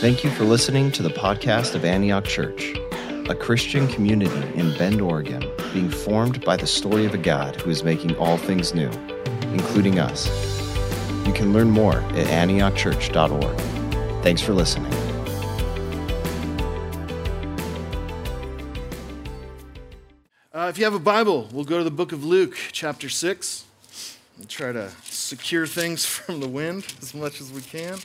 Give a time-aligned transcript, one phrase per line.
[0.00, 2.72] Thank you for listening to the podcast of Antioch Church,
[3.28, 7.68] a Christian community in Bend, Oregon, being formed by the story of a God who
[7.68, 8.88] is making all things new,
[9.50, 10.28] including us.
[11.26, 14.22] You can learn more at antiochchurch.org.
[14.22, 14.92] Thanks for listening.
[20.54, 23.64] Uh, if you have a Bible, we'll go to the book of Luke, chapter 6,
[24.36, 27.98] and try to secure things from the wind as much as we can.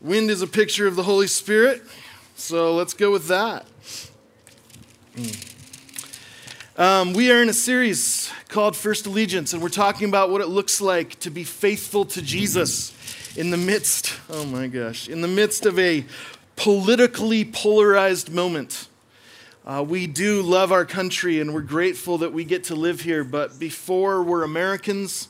[0.00, 1.82] Wind is a picture of the Holy Spirit,
[2.36, 3.66] so let's go with that.
[6.76, 10.46] Um, we are in a series called First Allegiance, and we're talking about what it
[10.46, 12.94] looks like to be faithful to Jesus
[13.36, 16.06] in the midst, oh my gosh, in the midst of a
[16.54, 18.86] politically polarized moment.
[19.66, 23.24] Uh, we do love our country and we're grateful that we get to live here,
[23.24, 25.26] but before we're Americans,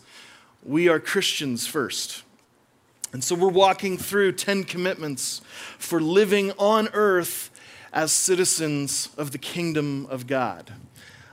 [0.63, 2.23] we are Christians first.
[3.13, 5.41] And so we're walking through 10 commitments
[5.79, 7.51] for living on earth
[7.91, 10.73] as citizens of the kingdom of God.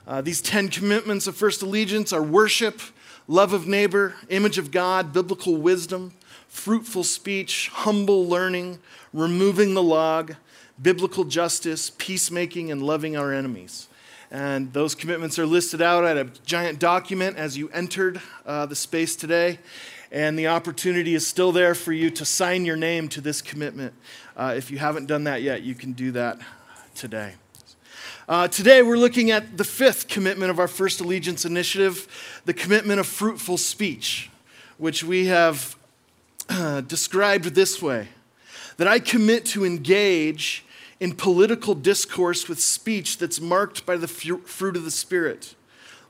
[0.06, 2.80] Uh, these 10 commitments of first allegiance are worship,
[3.28, 6.14] love of neighbor, image of God, biblical wisdom,
[6.48, 8.78] fruitful speech, humble learning,
[9.12, 10.34] removing the log,
[10.80, 13.88] biblical justice, peacemaking, and loving our enemies.
[14.30, 18.74] And those commitments are listed out at a giant document as you entered uh, the
[18.74, 19.58] space today
[20.10, 23.92] and the opportunity is still there for you to sign your name to this commitment.
[24.36, 26.38] Uh, if you haven't done that yet, you can do that
[26.94, 27.34] today.
[28.28, 32.98] Uh, today, we're looking at the fifth commitment of our First Allegiance initiative the commitment
[32.98, 34.30] of fruitful speech,
[34.78, 35.76] which we have
[36.48, 38.08] uh, described this way
[38.76, 40.64] that I commit to engage
[40.98, 45.54] in political discourse with speech that's marked by the fruit of the Spirit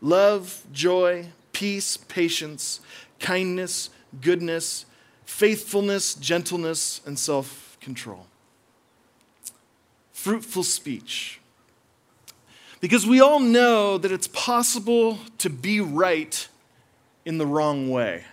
[0.00, 2.80] love, joy, peace, patience,
[3.18, 4.86] kindness, goodness,
[5.24, 8.26] faithfulness, gentleness, and self control.
[10.12, 11.40] Fruitful speech.
[12.80, 16.48] Because we all know that it's possible to be right
[17.24, 18.24] in the wrong way,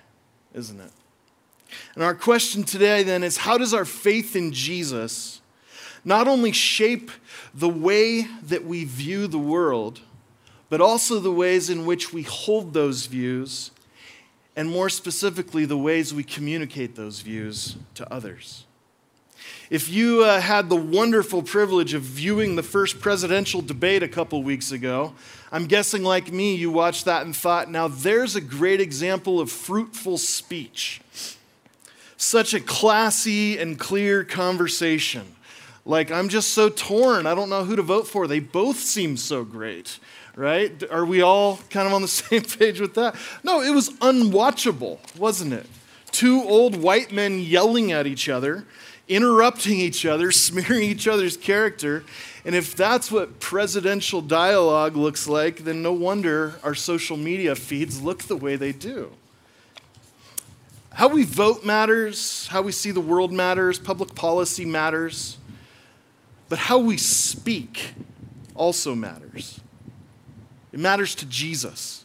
[0.53, 0.91] isn't it?
[1.95, 5.41] And our question today then is how does our faith in Jesus
[6.05, 7.09] not only shape
[7.53, 10.01] the way that we view the world,
[10.69, 13.71] but also the ways in which we hold those views
[14.55, 18.65] and more specifically, the ways we communicate those views to others.
[19.69, 24.43] If you uh, had the wonderful privilege of viewing the first presidential debate a couple
[24.43, 25.15] weeks ago,
[25.51, 29.51] I'm guessing, like me, you watched that and thought, now there's a great example of
[29.51, 31.01] fruitful speech.
[32.17, 35.35] Such a classy and clear conversation.
[35.85, 37.25] Like, I'm just so torn.
[37.25, 38.27] I don't know who to vote for.
[38.27, 39.99] They both seem so great
[40.35, 40.83] right?
[40.91, 43.15] Are we all kind of on the same page with that?
[43.43, 45.67] No, it was unwatchable, wasn't it?
[46.11, 48.65] Two old white men yelling at each other,
[49.07, 52.03] interrupting each other, smearing each other's character.
[52.45, 58.01] And if that's what presidential dialogue looks like, then no wonder our social media feeds
[58.01, 59.11] look the way they do.
[60.91, 65.37] How we vote matters, how we see the world matters, public policy matters,
[66.49, 67.93] but how we speak
[68.53, 69.59] also matters.
[70.73, 72.03] It matters to Jesus.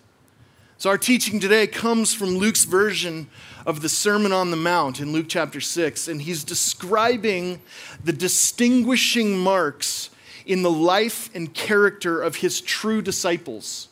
[0.76, 3.28] So, our teaching today comes from Luke's version
[3.66, 7.60] of the Sermon on the Mount in Luke chapter 6, and he's describing
[8.04, 10.10] the distinguishing marks
[10.46, 13.88] in the life and character of his true disciples.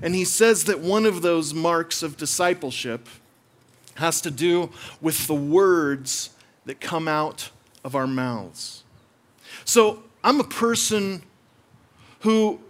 [0.00, 3.08] And he says that one of those marks of discipleship
[3.96, 4.70] has to do
[5.00, 6.30] with the words
[6.64, 7.50] that come out
[7.84, 8.84] of our mouths.
[9.64, 11.22] So, I'm a person
[12.20, 12.60] who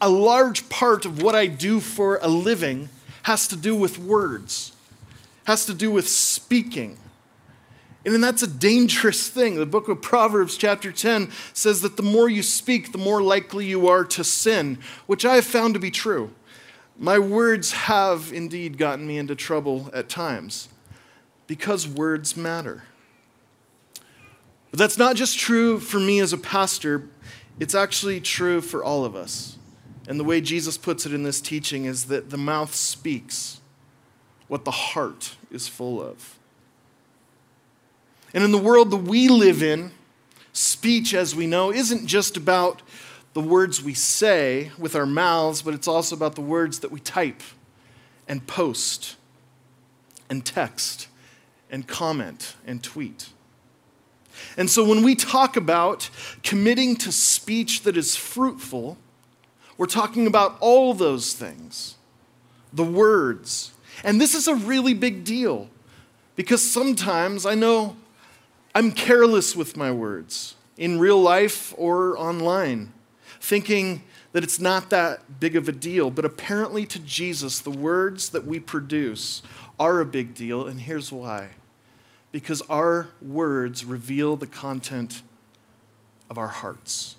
[0.00, 2.88] a large part of what I do for a living
[3.22, 4.72] has to do with words,
[5.44, 6.98] has to do with speaking.
[8.04, 9.56] And then that's a dangerous thing.
[9.56, 13.66] The book of Proverbs, chapter 10, says that the more you speak, the more likely
[13.66, 16.30] you are to sin, which I have found to be true.
[16.98, 20.68] My words have indeed gotten me into trouble at times
[21.46, 22.84] because words matter.
[24.70, 27.08] But that's not just true for me as a pastor,
[27.58, 29.58] it's actually true for all of us.
[30.10, 33.60] And the way Jesus puts it in this teaching is that the mouth speaks
[34.48, 36.36] what the heart is full of.
[38.34, 39.92] And in the world that we live in,
[40.52, 42.82] speech, as we know, isn't just about
[43.34, 46.98] the words we say with our mouths, but it's also about the words that we
[46.98, 47.40] type
[48.26, 49.14] and post
[50.28, 51.06] and text
[51.70, 53.28] and comment and tweet.
[54.56, 56.10] And so when we talk about
[56.42, 58.98] committing to speech that is fruitful,
[59.80, 61.96] we're talking about all those things,
[62.70, 63.72] the words.
[64.04, 65.70] And this is a really big deal
[66.36, 67.96] because sometimes I know
[68.74, 72.92] I'm careless with my words in real life or online,
[73.40, 76.10] thinking that it's not that big of a deal.
[76.10, 79.40] But apparently, to Jesus, the words that we produce
[79.78, 81.52] are a big deal, and here's why
[82.32, 85.22] because our words reveal the content
[86.28, 87.16] of our hearts.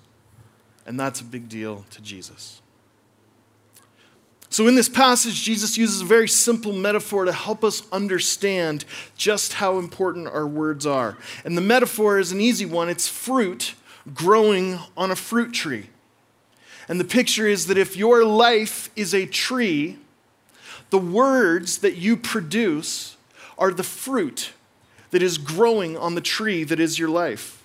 [0.86, 2.62] And that's a big deal to Jesus.
[4.50, 8.84] So, in this passage, Jesus uses a very simple metaphor to help us understand
[9.16, 11.18] just how important our words are.
[11.46, 13.76] And the metaphor is an easy one it's fruit
[14.14, 15.90] growing on a fruit tree.
[16.90, 19.98] And the picture is that if your life is a tree,
[20.90, 23.16] the words that you produce
[23.58, 24.52] are the fruit
[25.12, 27.61] that is growing on the tree that is your life.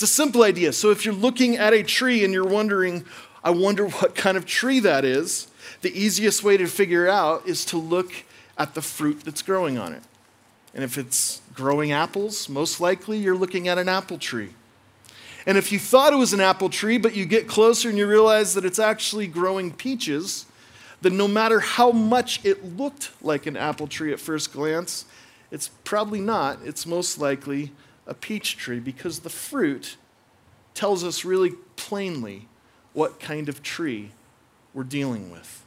[0.00, 0.72] It's a simple idea.
[0.72, 3.04] So if you're looking at a tree and you're wondering,
[3.44, 5.48] I wonder what kind of tree that is,
[5.82, 8.10] the easiest way to figure out is to look
[8.56, 10.02] at the fruit that's growing on it.
[10.72, 14.54] And if it's growing apples, most likely you're looking at an apple tree.
[15.44, 18.06] And if you thought it was an apple tree, but you get closer and you
[18.06, 20.46] realize that it's actually growing peaches,
[21.02, 25.04] then no matter how much it looked like an apple tree at first glance,
[25.50, 26.58] it's probably not.
[26.64, 27.72] It's most likely
[28.06, 29.96] a peach tree because the fruit
[30.74, 32.48] tells us really plainly
[32.92, 34.10] what kind of tree
[34.74, 35.64] we're dealing with.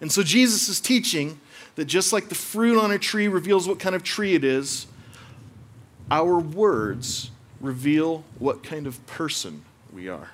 [0.00, 1.40] And so Jesus is teaching
[1.74, 4.86] that just like the fruit on a tree reveals what kind of tree it is,
[6.10, 7.30] our words
[7.60, 10.30] reveal what kind of person we are.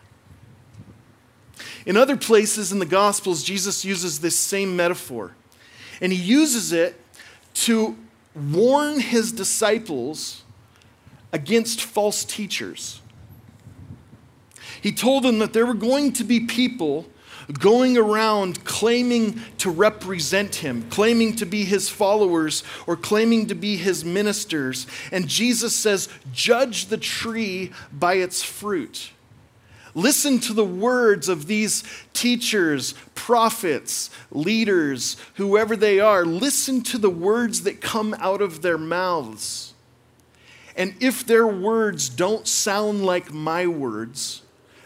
[1.86, 5.32] In other places in the Gospels, Jesus uses this same metaphor,
[6.00, 7.00] and he uses it
[7.54, 7.96] to
[8.34, 10.43] warn his disciples
[11.34, 13.02] against false teachers.
[14.80, 17.06] He told them that there were going to be people
[17.58, 23.76] going around claiming to represent him, claiming to be his followers, or claiming to be
[23.76, 24.86] his ministers.
[25.10, 29.10] And Jesus says, Judge the tree by its fruit.
[29.96, 31.82] Listen to the words of these
[32.12, 36.24] teachers, prophets, leaders, whoever they are.
[36.24, 39.73] Listen to the words that come out of their mouths.
[40.76, 44.42] And if their words don't sound like my words,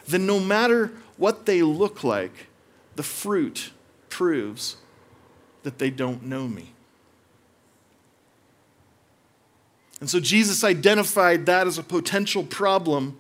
[0.07, 2.47] then no matter what they look like,
[2.97, 3.71] the fruit
[4.11, 4.77] proves
[5.63, 6.73] that they don't know me.
[10.01, 13.19] And so Jesus identified that as a potential problem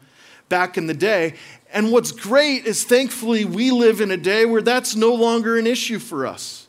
[0.49, 1.35] back in the day.
[1.73, 5.67] And what's great is thankfully we live in a day where that's no longer an
[5.67, 6.69] issue for us.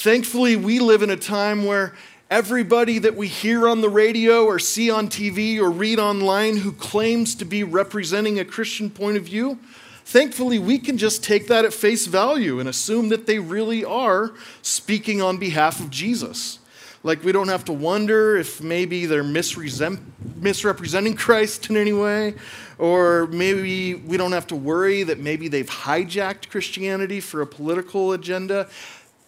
[0.00, 1.94] Thankfully, we live in a time where
[2.30, 6.70] everybody that we hear on the radio or see on TV or read online who
[6.70, 9.58] claims to be representing a Christian point of view,
[10.04, 14.32] thankfully, we can just take that at face value and assume that they really are
[14.62, 16.60] speaking on behalf of Jesus.
[17.02, 22.34] Like, we don't have to wonder if maybe they're misrepresenting Christ in any way
[22.80, 28.12] or maybe we don't have to worry that maybe they've hijacked Christianity for a political
[28.12, 28.68] agenda.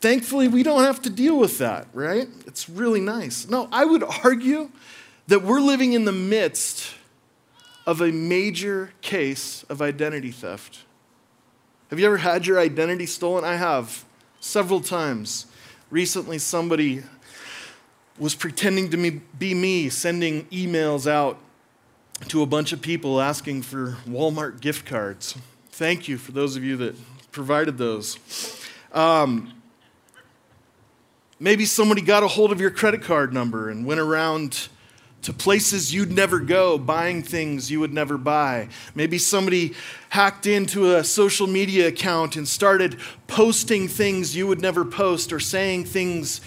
[0.02, 2.26] Thankfully, we don't have to deal with that, right?
[2.44, 3.48] It's really nice.
[3.48, 4.68] No, I would argue
[5.28, 6.94] that we're living in the midst
[7.86, 10.80] of a major case of identity theft.
[11.88, 13.44] Have you ever had your identity stolen?
[13.44, 14.04] I have
[14.40, 15.46] several times.
[15.88, 17.04] Recently, somebody
[18.18, 21.38] was pretending to be me, sending emails out
[22.26, 25.38] to a bunch of people asking for Walmart gift cards.
[25.70, 26.96] Thank you for those of you that
[27.30, 28.18] provided those.
[28.92, 29.61] Um,
[31.42, 34.68] maybe somebody got a hold of your credit card number and went around
[35.22, 38.68] to places you'd never go, buying things you would never buy.
[38.94, 39.74] Maybe somebody
[40.10, 42.96] hacked into a social media account and started
[43.26, 46.40] posting things you would never post or saying things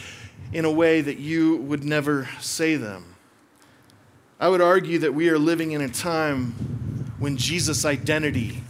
[0.53, 3.15] in a way that you would never say them.
[4.39, 6.51] I would argue that we are living in a time
[7.19, 8.61] when Jesus' identity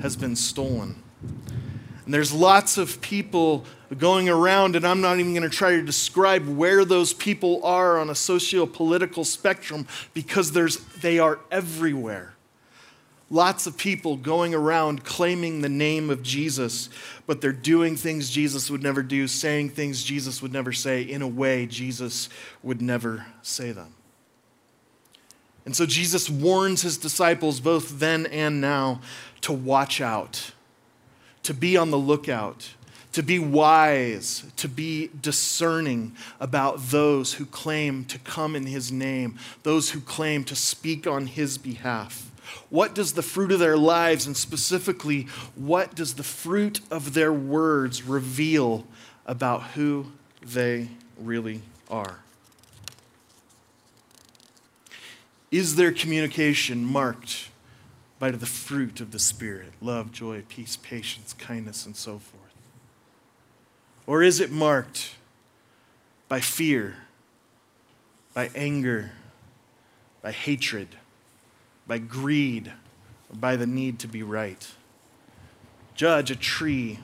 [0.00, 1.02] has been stolen.
[2.10, 3.64] And there's lots of people
[3.96, 8.00] going around, and I'm not even going to try to describe where those people are
[8.00, 12.34] on a socio political spectrum because there's, they are everywhere.
[13.30, 16.88] Lots of people going around claiming the name of Jesus,
[17.28, 21.22] but they're doing things Jesus would never do, saying things Jesus would never say in
[21.22, 22.28] a way Jesus
[22.60, 23.94] would never say them.
[25.64, 29.00] And so Jesus warns his disciples, both then and now,
[29.42, 30.50] to watch out,
[31.42, 32.70] to be on the lookout,
[33.12, 39.38] to be wise, to be discerning about those who claim to come in his name,
[39.62, 42.30] those who claim to speak on his behalf.
[42.68, 45.22] What does the fruit of their lives, and specifically,
[45.54, 48.86] what does the fruit of their words reveal
[49.26, 50.06] about who
[50.42, 52.20] they really are?
[55.50, 57.49] Is their communication marked
[58.20, 62.54] by the fruit of the Spirit love, joy, peace, patience, kindness, and so forth?
[64.06, 65.16] Or is it marked
[66.28, 66.96] by fear,
[68.34, 69.10] by anger,
[70.22, 70.88] by hatred,
[71.88, 72.70] by greed,
[73.30, 74.68] or by the need to be right?
[75.94, 76.98] Judge a tree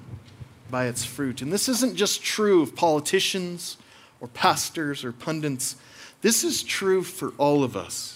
[0.71, 1.43] by its fruit.
[1.43, 3.79] And this isn't just true of politicians
[4.21, 5.77] or pastors or pundits,
[6.23, 8.16] this is true for all of us.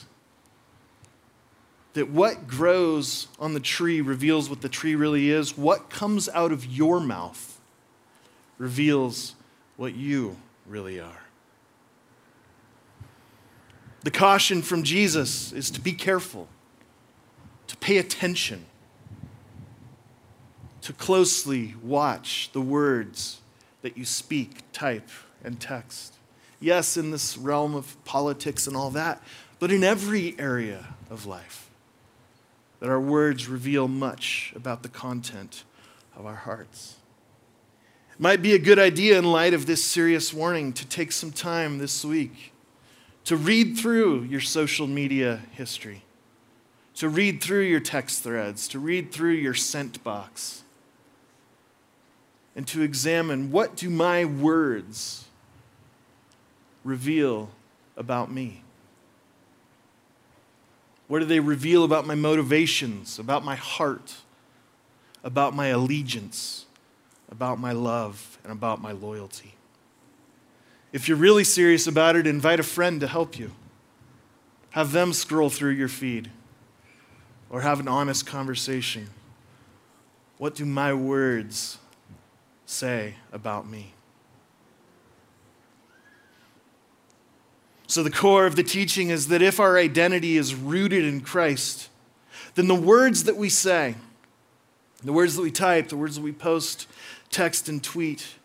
[1.95, 5.57] That what grows on the tree reveals what the tree really is.
[5.57, 7.59] What comes out of your mouth
[8.59, 9.35] reveals
[9.77, 11.23] what you really are.
[14.03, 16.49] The caution from Jesus is to be careful,
[17.67, 18.67] to pay attention,
[20.83, 23.41] to closely watch the words
[23.83, 25.09] that you speak, type,
[25.43, 26.15] and text.
[26.61, 29.23] Yes, in this realm of politics and all that,
[29.59, 31.70] but in every area of life.
[32.81, 35.65] That our words reveal much about the content
[36.17, 36.97] of our hearts.
[38.13, 41.31] It might be a good idea in light of this serious warning to take some
[41.31, 42.53] time this week
[43.25, 46.03] to read through your social media history,
[46.95, 50.63] to read through your text threads, to read through your sent box,
[52.57, 55.27] and to examine what do my words
[56.83, 57.51] reveal
[57.97, 58.63] about me?
[61.11, 64.15] What do they reveal about my motivations, about my heart,
[65.25, 66.67] about my allegiance,
[67.29, 69.57] about my love, and about my loyalty?
[70.93, 73.51] If you're really serious about it, invite a friend to help you.
[74.71, 76.31] Have them scroll through your feed
[77.51, 79.09] or have an honest conversation.
[80.39, 81.79] What do my words
[82.67, 83.95] say about me?
[87.91, 91.89] So, the core of the teaching is that if our identity is rooted in Christ,
[92.55, 93.97] then the words that we say,
[95.03, 96.87] the words that we type, the words that we post,
[97.31, 98.37] text, and tweet,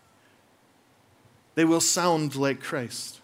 [1.54, 3.20] they will sound like Christ.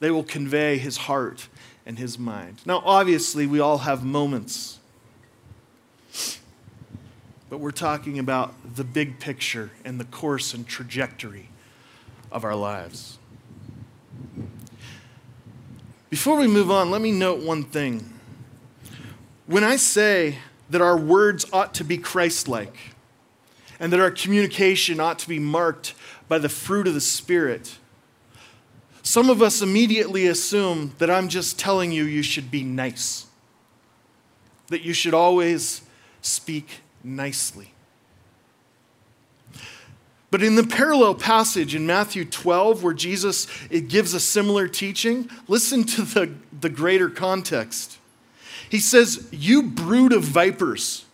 [0.00, 1.46] They will convey his heart
[1.86, 2.60] and his mind.
[2.66, 4.80] Now, obviously, we all have moments,
[7.48, 11.50] but we're talking about the big picture and the course and trajectory
[12.32, 13.18] of our lives.
[16.14, 18.08] Before we move on, let me note one thing.
[19.46, 20.38] When I say
[20.70, 22.76] that our words ought to be Christ like
[23.80, 25.94] and that our communication ought to be marked
[26.28, 27.78] by the fruit of the Spirit,
[29.02, 33.26] some of us immediately assume that I'm just telling you you should be nice,
[34.68, 35.82] that you should always
[36.22, 37.73] speak nicely.
[40.34, 45.30] But in the parallel passage in Matthew 12, where Jesus it gives a similar teaching,
[45.46, 47.98] listen to the, the greater context.
[48.68, 51.04] He says, You brood of vipers,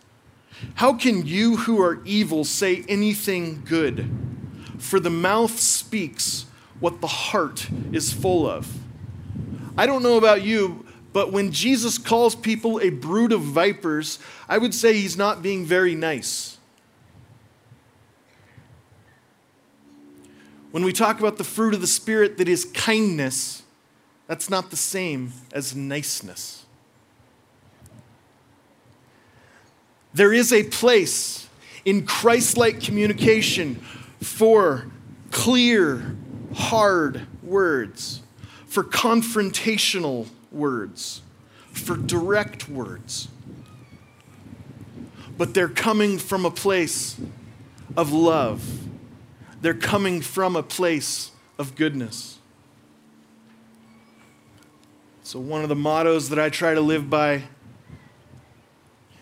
[0.73, 4.09] how can you who are evil say anything good?
[4.79, 6.47] For the mouth speaks
[6.79, 8.75] what the heart is full of.
[9.77, 14.17] I don't know about you, but when Jesus calls people a brood of vipers,
[14.49, 16.57] I would say he's not being very nice.
[20.71, 23.63] When we talk about the fruit of the Spirit that is kindness,
[24.27, 26.65] that's not the same as niceness.
[30.13, 31.49] There is a place
[31.83, 33.75] in Christ like communication
[34.21, 34.87] for
[35.31, 36.15] clear,
[36.53, 38.21] hard words,
[38.65, 41.21] for confrontational words,
[41.71, 43.27] for direct words.
[45.37, 47.19] But they're coming from a place
[47.97, 48.63] of love
[49.61, 52.39] they're coming from a place of goodness.
[55.23, 57.43] So, one of the mottos that I try to live by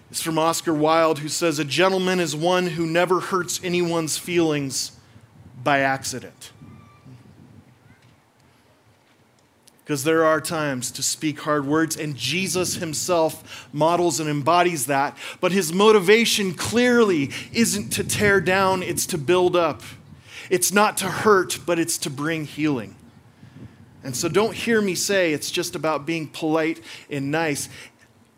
[0.09, 4.93] is from Oscar Wilde, who says, A gentleman is one who never hurts anyone's feelings
[5.63, 6.51] by accident.
[9.83, 15.17] Because there are times to speak hard words, and Jesus himself models and embodies that.
[15.41, 19.81] But his motivation clearly isn't to tear down, it's to build up.
[20.49, 22.95] It's not to hurt, but it's to bring healing.
[24.03, 27.69] And so don't hear me say it's just about being polite and nice.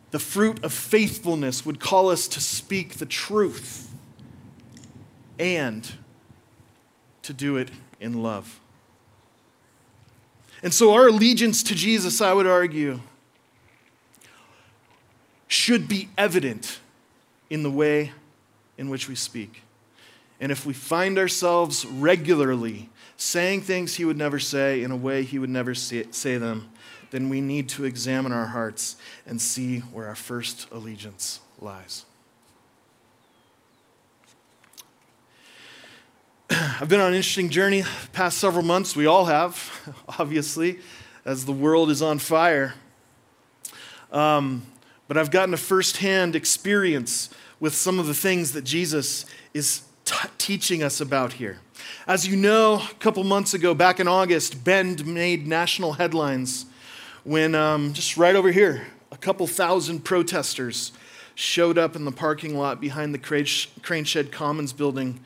[0.09, 3.93] The fruit of faithfulness would call us to speak the truth
[5.39, 5.89] and
[7.21, 8.59] to do it in love.
[10.63, 12.99] And so our allegiance to Jesus, I would argue,
[15.47, 16.79] should be evident
[17.49, 18.11] in the way
[18.77, 19.63] in which we speak.
[20.41, 25.21] And if we find ourselves regularly saying things he would never say in a way
[25.21, 26.01] he would never say,
[26.37, 26.71] them,
[27.11, 28.95] then we need to examine our hearts
[29.27, 32.05] and see where our first allegiance lies.
[36.49, 38.95] I've been on an interesting journey past several months.
[38.95, 40.79] We all have, obviously,
[41.23, 42.73] as the world is on fire.
[44.11, 44.63] Um,
[45.07, 47.29] but I've gotten a firsthand experience
[47.59, 51.59] with some of the things that Jesus is t- teaching us about here.
[52.07, 56.65] As you know, a couple months ago, back in August, Bend made national headlines
[57.23, 60.91] when um, just right over here, a couple thousand protesters
[61.35, 63.19] showed up in the parking lot behind the
[63.81, 65.19] Crane Shed Commons building.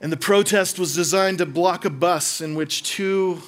[0.00, 3.42] And the protest was designed to block a bus in which two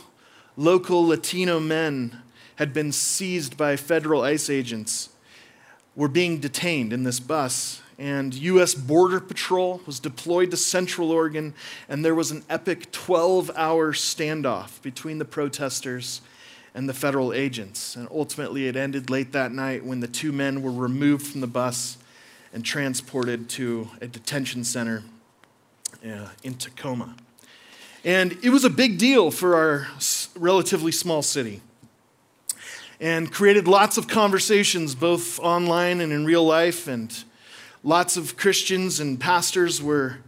[0.56, 2.22] local Latino men
[2.56, 5.10] had been seized by federal ICE agents,
[5.94, 7.80] were being detained in this bus.
[7.98, 8.74] And U.S.
[8.74, 11.52] Border Patrol was deployed to Central Oregon,
[11.88, 16.20] and there was an epic 12 hour standoff between the protesters
[16.74, 17.96] and the federal agents.
[17.96, 21.48] And ultimately, it ended late that night when the two men were removed from the
[21.48, 21.98] bus
[22.52, 25.02] and transported to a detention center
[26.04, 27.16] uh, in Tacoma.
[28.04, 29.88] And it was a big deal for our
[30.36, 31.62] relatively small city
[33.00, 36.88] and created lots of conversations, both online and in real life.
[36.88, 37.12] And
[37.88, 40.18] lots of Christians and pastors were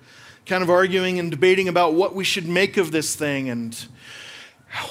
[0.47, 3.87] kind of arguing and debating about what we should make of this thing and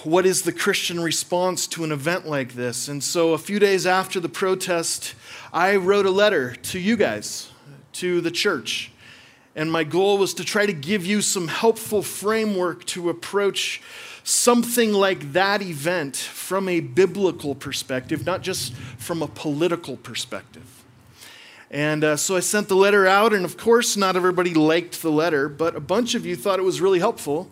[0.04, 2.88] what is the Christian response to an event like this.
[2.88, 5.16] And so, a few days after the protest,
[5.52, 7.50] I wrote a letter to you guys,
[7.94, 8.92] to the church.
[9.56, 13.82] And my goal was to try to give you some helpful framework to approach
[14.24, 20.79] something like that event from a biblical perspective, not just from a political perspective.
[21.72, 25.12] And uh, so I sent the letter out, and of course, not everybody liked the
[25.12, 27.52] letter, but a bunch of you thought it was really helpful.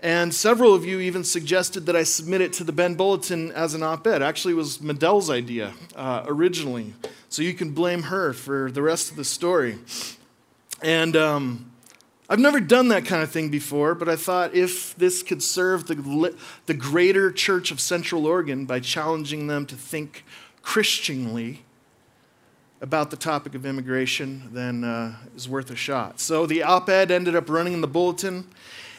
[0.00, 3.74] And several of you even suggested that I submit it to the Bend Bulletin as
[3.74, 4.22] an op ed.
[4.22, 6.94] Actually, it was Medell's idea uh, originally.
[7.28, 9.78] So you can blame her for the rest of the story.
[10.80, 11.72] And um,
[12.28, 15.88] I've never done that kind of thing before, but I thought if this could serve
[15.88, 16.34] the,
[16.66, 20.24] the greater church of Central Oregon by challenging them to think
[20.62, 21.64] Christianly
[22.80, 26.20] about the topic of immigration, then uh, is worth a shot.
[26.20, 28.46] So the op ed ended up running in the bulletin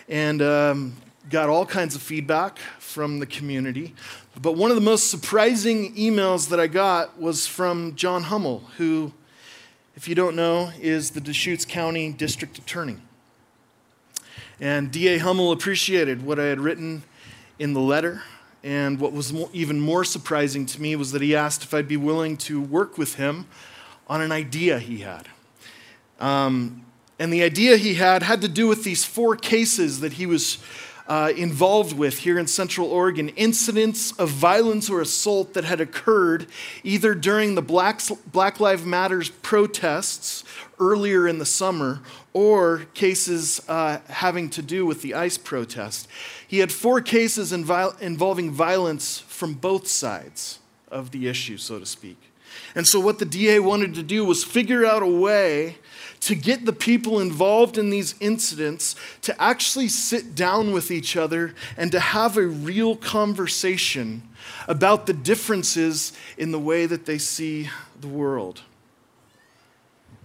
[0.07, 0.95] and um,
[1.29, 3.93] got all kinds of feedback from the community.
[4.41, 9.13] But one of the most surprising emails that I got was from John Hummel, who,
[9.95, 12.97] if you don't know, is the Deschutes County District Attorney.
[14.59, 15.19] And D.A.
[15.19, 17.03] Hummel appreciated what I had written
[17.59, 18.23] in the letter.
[18.63, 21.97] And what was even more surprising to me was that he asked if I'd be
[21.97, 23.47] willing to work with him
[24.07, 25.27] on an idea he had.
[26.19, 26.85] Um,
[27.17, 30.57] and the idea he had had to do with these four cases that he was
[31.09, 36.45] uh, involved with here in Central Oregon incidents of violence or assault that had occurred
[36.83, 40.43] either during the Black, Black Lives Matters protests
[40.79, 42.01] earlier in the summer
[42.33, 46.07] or cases uh, having to do with the ICE protest.
[46.47, 52.17] He had four cases involving violence from both sides of the issue, so to speak.
[52.75, 55.77] And so, what the DA wanted to do was figure out a way
[56.21, 61.55] to get the people involved in these incidents to actually sit down with each other
[61.77, 64.23] and to have a real conversation
[64.67, 67.69] about the differences in the way that they see
[68.01, 68.61] the world.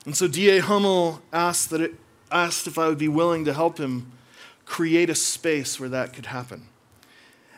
[0.04, 0.60] And so D.A.
[0.60, 1.94] Hummel asked, that it,
[2.30, 4.12] asked if I would be willing to help him
[4.66, 6.68] create a space where that could happen.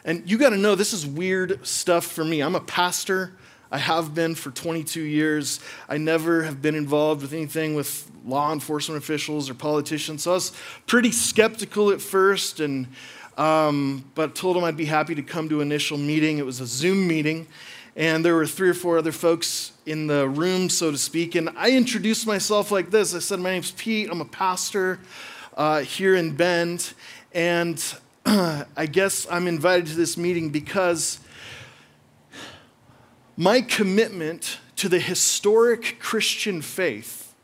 [0.05, 2.41] And you got to know, this is weird stuff for me.
[2.41, 3.33] I'm a pastor.
[3.71, 5.59] I have been for 22 years.
[5.89, 10.23] I never have been involved with anything with law enforcement officials or politicians.
[10.23, 10.53] So I was
[10.87, 12.87] pretty skeptical at first, and
[13.37, 16.39] um, but told him I'd be happy to come to an initial meeting.
[16.39, 17.49] It was a Zoom meeting,
[17.97, 21.35] and there were three or four other folks in the room, so to speak.
[21.35, 25.01] And I introduced myself like this I said, My name's Pete, I'm a pastor
[25.57, 26.93] uh, here in Bend.
[27.33, 27.83] And
[28.27, 31.21] I guess I'm invited to this meeting because
[33.35, 37.35] my commitment to the historic Christian faith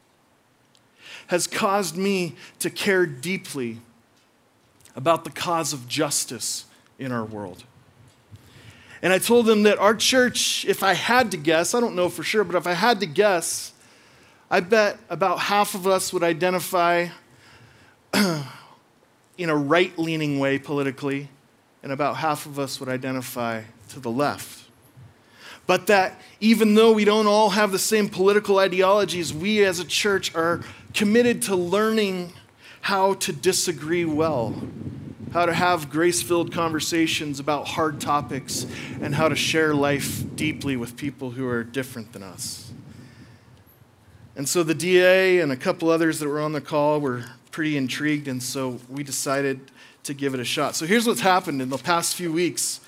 [1.29, 3.79] has caused me to care deeply
[4.95, 6.67] about the cause of justice
[6.99, 7.65] in our world.
[9.03, 12.09] And I told them that our church, if I had to guess, I don't know
[12.09, 13.73] for sure, but if I had to guess,
[14.49, 17.09] I bet about half of us would identify
[18.15, 21.29] in a right leaning way politically,
[21.83, 24.69] and about half of us would identify to the left.
[25.67, 29.85] But that even though we don't all have the same political ideologies, we as a
[29.85, 30.63] church are
[30.95, 32.33] committed to learning
[32.83, 34.63] how to disagree well,
[35.33, 38.67] how to have grace filled conversations about hard topics,
[39.01, 42.71] and how to share life deeply with people who are different than us.
[44.37, 47.77] And so the DA and a couple others that were on the call were pretty
[47.77, 49.71] intrigued, and so we decided
[50.05, 50.75] to give it a shot.
[50.75, 52.81] So here's what's happened in the past few weeks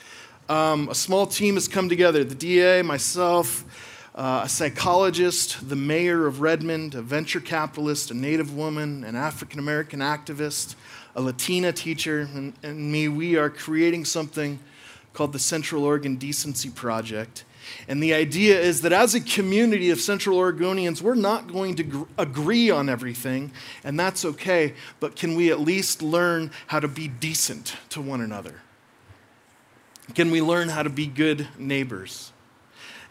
[0.49, 3.65] um, a small team has come together the DA, myself,
[4.15, 9.59] uh, a psychologist, the mayor of Redmond, a venture capitalist, a Native woman, an African
[9.59, 10.75] American activist,
[11.15, 13.09] a Latina teacher, and, and me.
[13.09, 14.59] We are creating something
[15.13, 17.45] called the Central Oregon Decency Project.
[17.89, 21.83] And the idea is that as a community of Central Oregonians, we're not going to
[21.83, 26.89] gr- agree on everything, and that's okay, but can we at least learn how to
[26.89, 28.61] be decent to one another?
[30.15, 32.33] Can we learn how to be good neighbors?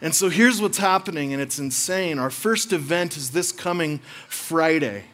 [0.00, 2.18] And so here's what's happening, and it's insane.
[2.18, 5.04] Our first event is this coming Friday.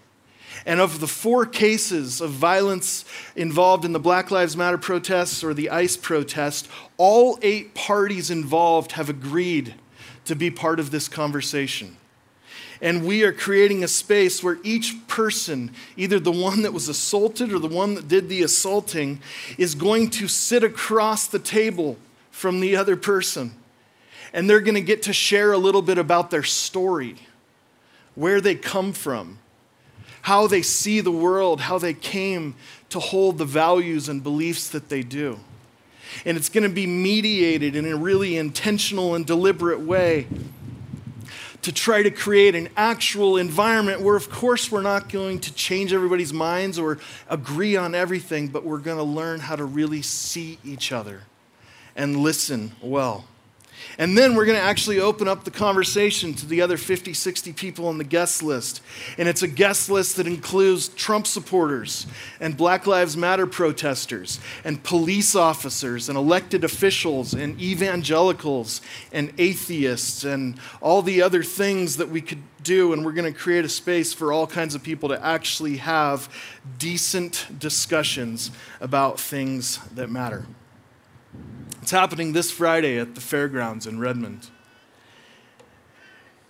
[0.67, 5.55] And of the four cases of violence involved in the Black Lives Matter protests or
[5.55, 9.75] the ICE protest, all eight parties involved have agreed
[10.27, 11.97] to be part of this conversation.
[12.83, 17.53] And we are creating a space where each person, either the one that was assaulted
[17.53, 19.21] or the one that did the assaulting,
[19.59, 21.99] is going to sit across the table
[22.31, 23.55] from the other person.
[24.33, 27.17] And they're going to get to share a little bit about their story,
[28.15, 29.39] where they come from,
[30.23, 32.55] how they see the world, how they came
[32.91, 35.39] to hold the values and beliefs that they do.
[36.25, 40.27] And it's going to be mediated in a really intentional and deliberate way
[41.63, 45.93] to try to create an actual environment where, of course, we're not going to change
[45.93, 50.59] everybody's minds or agree on everything, but we're going to learn how to really see
[50.65, 51.23] each other
[51.95, 53.27] and listen well.
[53.99, 57.53] And then we're going to actually open up the conversation to the other 50, 60
[57.53, 58.83] people on the guest list.
[59.19, 62.07] And it's a guest list that includes Trump supporters
[62.41, 68.81] and Black Lives Matter protesters and police officers and elected officials and evangelicals
[69.13, 72.93] and atheists and all the other things that we could do.
[72.93, 76.29] And we're going to create a space for all kinds of people to actually have
[76.79, 80.47] decent discussions about things that matter.
[81.91, 84.49] It's happening this Friday at the fairgrounds in Redmond.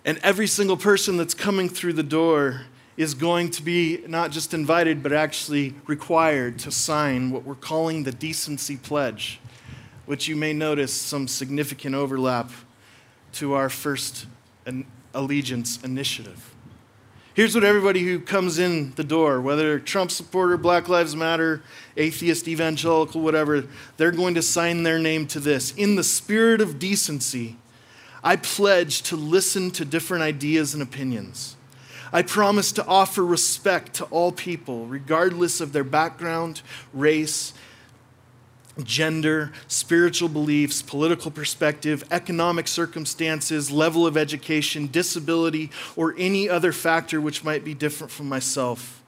[0.05, 4.53] And every single person that's coming through the door is going to be not just
[4.53, 9.39] invited, but actually required to sign what we're calling the Decency Pledge,
[10.05, 12.51] which you may notice some significant overlap
[13.33, 14.27] to our First
[15.15, 16.53] Allegiance initiative.
[17.33, 21.63] Here's what everybody who comes in the door, whether Trump supporter, Black Lives Matter,
[21.95, 23.63] atheist, evangelical, whatever,
[23.95, 25.73] they're going to sign their name to this.
[25.75, 27.55] In the spirit of decency,
[28.21, 31.55] I pledge to listen to different ideas and opinions.
[32.11, 36.61] I promise to offer respect to all people, regardless of their background,
[36.93, 37.53] race,
[38.83, 47.19] gender, spiritual beliefs, political perspective, economic circumstances, level of education, disability, or any other factor
[47.19, 49.01] which might be different from myself.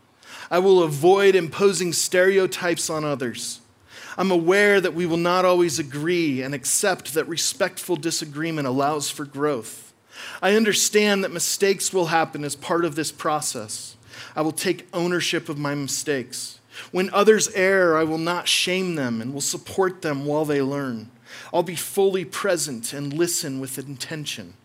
[0.52, 3.62] I will avoid imposing stereotypes on others.
[4.18, 9.26] I'm aware that we will not always agree and accept that respectful disagreement allows for
[9.26, 9.94] growth.
[10.42, 13.98] I understand that mistakes will happen as part of this process.
[14.36, 16.60] I will take ownership of my mistakes.
[16.92, 21.12] When others err, I will not shame them and will support them while they learn.
[21.54, 24.56] I'll be fully present and listen with intention.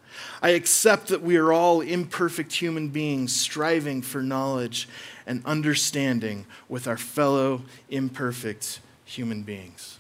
[0.43, 4.89] I accept that we are all imperfect human beings striving for knowledge
[5.27, 9.99] and understanding with our fellow imperfect human beings.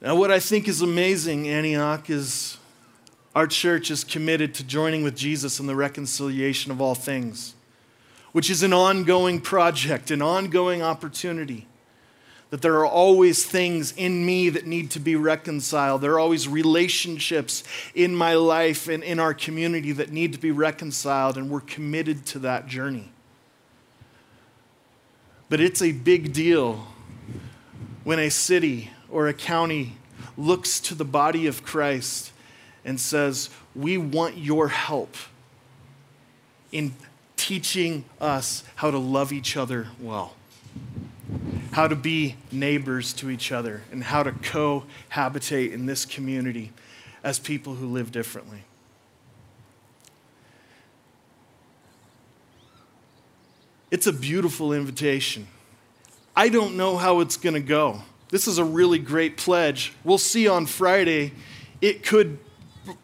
[0.00, 2.58] Now, what I think is amazing, Antioch, is
[3.34, 7.55] our church is committed to joining with Jesus in the reconciliation of all things
[8.36, 11.66] which is an ongoing project, an ongoing opportunity.
[12.50, 16.02] That there are always things in me that need to be reconciled.
[16.02, 20.50] There are always relationships in my life and in our community that need to be
[20.50, 23.10] reconciled, and we're committed to that journey.
[25.48, 26.86] But it's a big deal
[28.04, 29.96] when a city or a county
[30.36, 32.32] looks to the body of Christ
[32.84, 35.16] and says, We want your help
[36.70, 36.94] in
[37.46, 40.34] teaching us how to love each other well,
[41.70, 46.72] how to be neighbors to each other, and how to cohabitate in this community
[47.22, 48.64] as people who live differently.
[53.92, 55.46] It's a beautiful invitation.
[56.34, 58.02] I don't know how it's going to go.
[58.28, 59.92] This is a really great pledge.
[60.02, 61.32] We'll see on Friday.
[61.80, 62.40] It could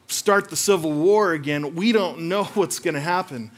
[0.08, 1.76] start the Civil War again.
[1.76, 3.52] We don't know what's going to happen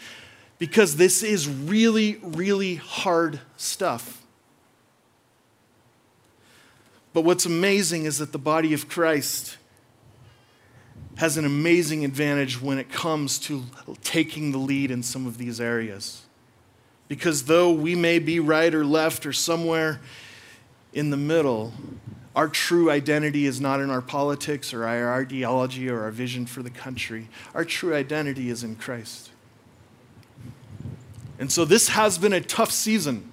[0.65, 4.23] because this is really, really hard stuff.
[7.13, 9.59] But what's amazing is that the body of Christ
[11.17, 13.65] has an amazing advantage when it comes to
[14.03, 16.23] taking the lead in some of these areas.
[17.09, 20.01] Because though we may be right or left or somewhere
[20.95, 21.75] in the middle,
[22.35, 26.63] our true identity is not in our politics or our ideology or our vision for
[26.63, 27.29] the country.
[27.53, 29.29] Our true identity is in Christ.
[31.39, 33.33] And so this has been a tough season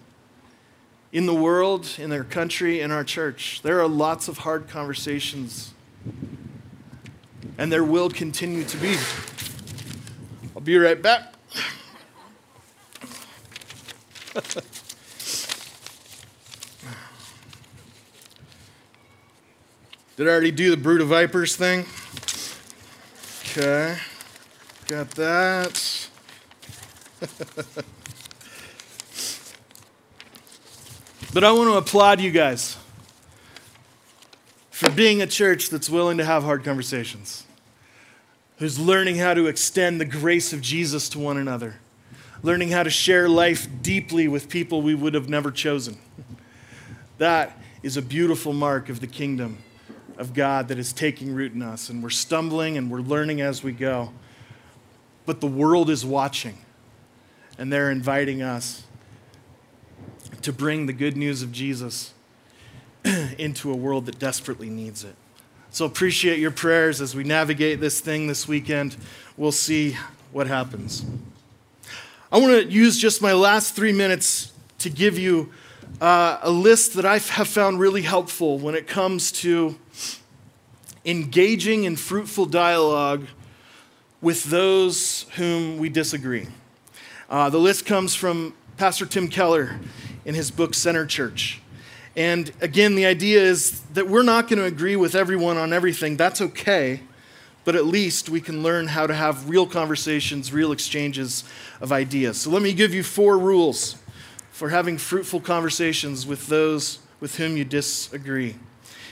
[1.11, 3.61] in the world, in our country, in our church.
[3.63, 5.73] There are lots of hard conversations,
[7.57, 8.97] and there will continue to be.
[10.55, 11.33] I'll be right back.
[20.15, 21.85] Did I already do the brood of vipers thing?
[23.51, 23.97] Okay.
[24.87, 26.00] Got that.
[31.33, 32.77] but I want to applaud you guys
[34.71, 37.45] for being a church that's willing to have hard conversations,
[38.57, 41.75] who's learning how to extend the grace of Jesus to one another,
[42.41, 45.99] learning how to share life deeply with people we would have never chosen.
[47.19, 49.59] That is a beautiful mark of the kingdom
[50.17, 51.89] of God that is taking root in us.
[51.89, 54.11] And we're stumbling and we're learning as we go.
[55.27, 56.57] But the world is watching,
[57.61, 58.81] and they're inviting us
[60.41, 62.11] to bring the good news of Jesus
[63.37, 65.13] into a world that desperately needs it.
[65.69, 68.97] So appreciate your prayers as we navigate this thing this weekend.
[69.37, 69.95] We'll see
[70.31, 71.05] what happens.
[72.31, 75.53] I want to use just my last three minutes to give you
[76.01, 79.77] uh, a list that I have found really helpful when it comes to
[81.05, 83.27] engaging in fruitful dialogue
[84.19, 86.47] with those whom we disagree.
[87.31, 89.79] Uh, the list comes from Pastor Tim Keller
[90.25, 91.61] in his book Center Church.
[92.13, 96.17] And again, the idea is that we're not going to agree with everyone on everything.
[96.17, 96.99] That's okay.
[97.63, 101.45] But at least we can learn how to have real conversations, real exchanges
[101.79, 102.41] of ideas.
[102.41, 103.95] So let me give you four rules
[104.51, 108.57] for having fruitful conversations with those with whom you disagree.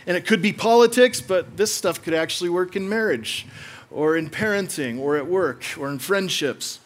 [0.05, 3.47] And it could be politics, but this stuff could actually work in marriage
[3.89, 6.81] or in parenting or at work or in friendships.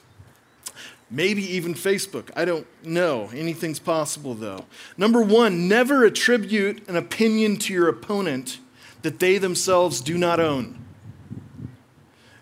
[1.14, 2.32] Maybe even Facebook.
[2.36, 3.30] I don't know.
[3.36, 4.66] Anything's possible, though.
[4.98, 8.58] Number one, never attribute an opinion to your opponent
[9.04, 10.84] that they themselves do not own.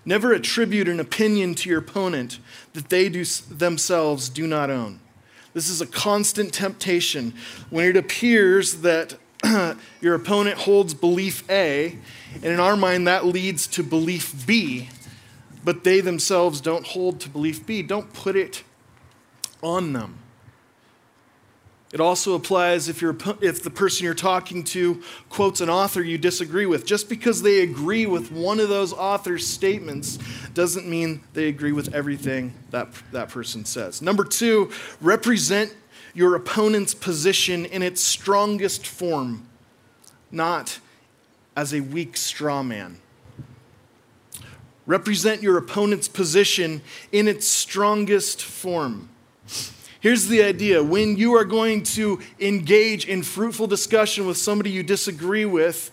[0.05, 2.39] Never attribute an opinion to your opponent
[2.71, 5.01] that they do, themselves do not own.
[5.53, 7.33] This is a constant temptation
[7.69, 9.17] when it appears that
[10.01, 11.97] your opponent holds belief A,
[12.35, 14.87] and in our mind, that leads to belief B,
[15.63, 17.81] but they themselves don't hold to belief B.
[17.81, 18.63] Don't put it
[19.61, 20.17] on them.
[21.93, 26.17] It also applies if, you're, if the person you're talking to quotes an author you
[26.17, 26.85] disagree with.
[26.85, 30.17] Just because they agree with one of those author's statements
[30.53, 34.01] doesn't mean they agree with everything that that person says.
[34.01, 34.71] Number two,
[35.01, 35.75] represent
[36.13, 39.45] your opponent's position in its strongest form,
[40.31, 40.79] not
[41.57, 43.00] as a weak straw man.
[44.85, 49.09] Represent your opponent's position in its strongest form.
[49.99, 54.81] Here's the idea when you are going to engage in fruitful discussion with somebody you
[54.81, 55.91] disagree with,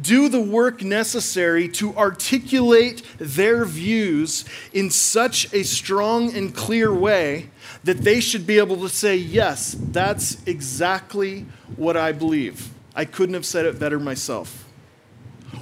[0.00, 7.50] do the work necessary to articulate their views in such a strong and clear way
[7.84, 11.44] that they should be able to say, Yes, that's exactly
[11.76, 12.70] what I believe.
[12.94, 14.69] I couldn't have said it better myself.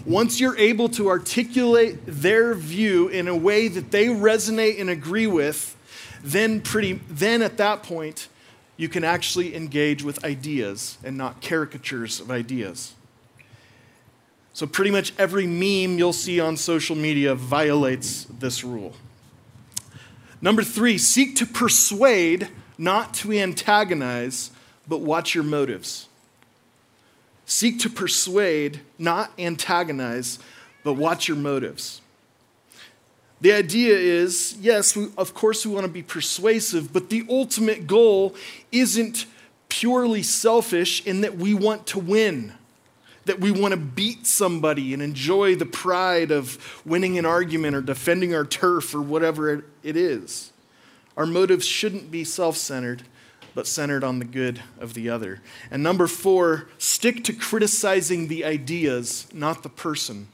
[0.04, 5.26] Once you're able to articulate their view in a way that they resonate and agree
[5.26, 5.76] with,
[6.22, 8.28] then pretty then at that point
[8.76, 12.94] you can actually engage with ideas and not caricatures of ideas.
[14.52, 18.94] So pretty much every meme you'll see on social media violates this rule.
[20.40, 24.50] Number three, seek to persuade, not to antagonize,
[24.86, 26.07] but watch your motives.
[27.48, 30.38] Seek to persuade, not antagonize,
[30.84, 32.02] but watch your motives.
[33.40, 37.86] The idea is yes, we, of course, we want to be persuasive, but the ultimate
[37.86, 38.34] goal
[38.70, 39.24] isn't
[39.70, 42.52] purely selfish in that we want to win,
[43.24, 47.80] that we want to beat somebody and enjoy the pride of winning an argument or
[47.80, 50.52] defending our turf or whatever it is.
[51.16, 53.04] Our motives shouldn't be self centered,
[53.58, 55.40] but centered on the good of the other.
[55.68, 60.28] And number four, stick to criticizing the ideas, not the person,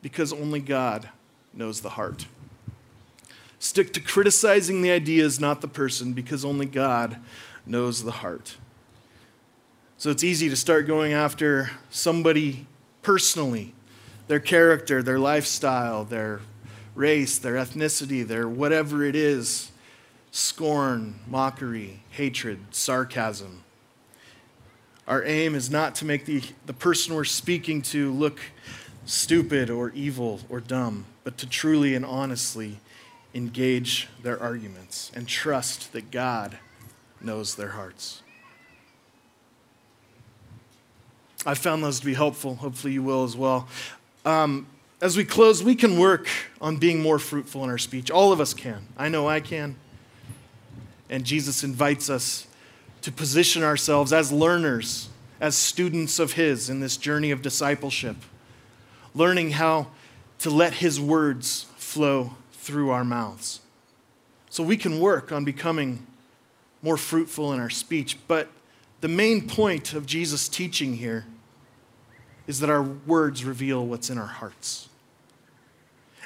[0.00, 1.10] because only God
[1.52, 2.24] knows the heart.
[3.58, 7.18] Stick to criticizing the ideas, not the person, because only God
[7.66, 8.56] knows the heart.
[9.98, 12.66] So it's easy to start going after somebody
[13.02, 13.74] personally,
[14.26, 16.40] their character, their lifestyle, their
[16.94, 19.70] race, their ethnicity, their whatever it is
[20.34, 23.62] scorn, mockery, hatred, sarcasm.
[25.06, 28.40] Our aim is not to make the, the person we're speaking to look
[29.06, 32.80] stupid or evil or dumb, but to truly and honestly
[33.32, 36.58] engage their arguments and trust that God
[37.20, 38.20] knows their hearts.
[41.46, 42.56] I found those to be helpful.
[42.56, 43.68] Hopefully, you will as well.
[44.24, 44.66] Um,
[45.00, 46.26] as we close, we can work
[46.60, 48.10] on being more fruitful in our speech.
[48.10, 48.88] All of us can.
[48.98, 49.76] I know I can.
[51.10, 52.46] And Jesus invites us
[53.02, 55.08] to position ourselves as learners,
[55.40, 58.16] as students of His in this journey of discipleship,
[59.14, 59.88] learning how
[60.38, 63.60] to let His words flow through our mouths.
[64.48, 66.06] So we can work on becoming
[66.80, 68.16] more fruitful in our speech.
[68.28, 68.48] But
[69.00, 71.26] the main point of Jesus' teaching here
[72.46, 74.88] is that our words reveal what's in our hearts.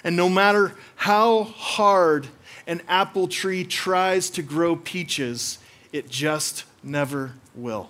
[0.05, 2.29] And no matter how hard
[2.69, 5.59] an apple tree tries to grow peaches,
[5.91, 7.89] it just never will.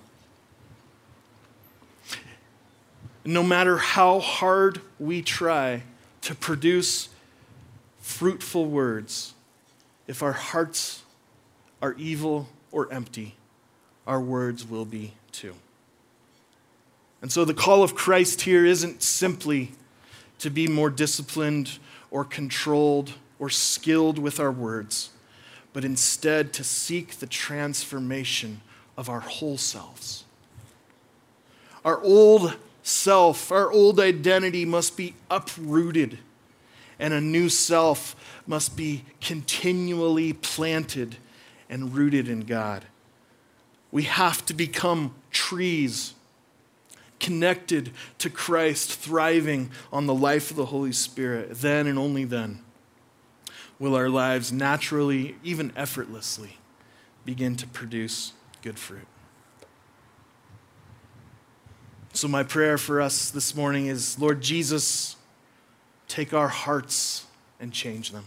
[3.25, 5.83] No matter how hard we try
[6.23, 7.09] to produce
[8.01, 9.35] fruitful words,
[10.07, 11.03] if our hearts
[11.83, 13.35] are evil or empty,
[14.07, 15.55] our words will be too.
[17.21, 19.73] And so the call of Christ here isn't simply
[20.39, 21.79] to be more disciplined
[22.13, 25.11] or controlled or skilled with our words,
[25.73, 28.61] but instead to seek the transformation
[28.97, 30.25] of our whole selves.
[31.85, 36.19] Our old self, our old identity must be uprooted,
[36.99, 41.17] and a new self must be continually planted
[41.71, 42.87] and rooted in God.
[43.93, 46.15] We have to become trees
[47.21, 52.61] connected to Christ, thriving on the life of the Holy Spirit, then and only then
[53.79, 56.59] will our lives naturally, even effortlessly,
[57.25, 59.07] begin to produce good fruit.
[62.13, 65.17] So, my prayer for us this morning is Lord Jesus,
[66.09, 67.27] take our hearts
[67.61, 68.25] and change them.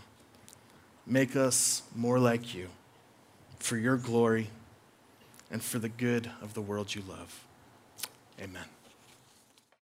[1.05, 2.69] Make us more like you
[3.59, 4.47] for your glory
[5.49, 7.43] and for the good of the world you love.
[8.39, 8.65] Amen.